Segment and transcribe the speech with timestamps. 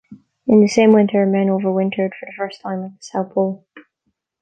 [0.47, 3.67] In the same winter, men overwintered for the first time at the South Pole.